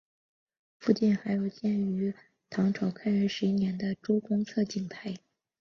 [0.79, 2.11] 附近还有建于
[2.49, 5.15] 唐朝开元十一年的周公测景台。